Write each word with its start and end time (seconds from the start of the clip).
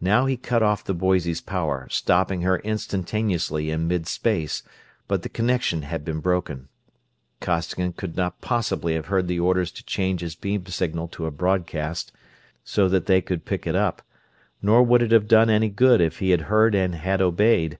Now 0.00 0.24
he 0.24 0.38
cut 0.38 0.62
off 0.62 0.82
the 0.82 0.94
Boise's 0.94 1.42
power, 1.42 1.86
stopping 1.90 2.40
her 2.40 2.60
instantaneously 2.60 3.68
in 3.70 3.86
mid 3.86 4.06
space, 4.06 4.62
but 5.06 5.20
the 5.20 5.28
connection 5.28 5.82
had 5.82 6.06
been 6.06 6.20
broken. 6.20 6.68
Costigan 7.40 7.92
could 7.92 8.16
not 8.16 8.40
possibly 8.40 8.94
have 8.94 9.08
heard 9.08 9.28
the 9.28 9.38
orders 9.38 9.70
to 9.72 9.84
change 9.84 10.22
his 10.22 10.34
beam 10.34 10.64
signal 10.68 11.06
to 11.08 11.26
a 11.26 11.30
broadcast, 11.30 12.12
so 12.64 12.88
that 12.88 13.04
they 13.04 13.20
could 13.20 13.44
pick 13.44 13.66
it 13.66 13.76
up; 13.76 14.00
nor 14.62 14.82
would 14.82 15.02
it 15.02 15.12
have 15.12 15.28
done 15.28 15.50
any 15.50 15.68
good 15.68 16.00
if 16.00 16.20
he 16.20 16.30
had 16.30 16.40
heard 16.48 16.74
and 16.74 16.94
had 16.94 17.20
obeyed. 17.20 17.76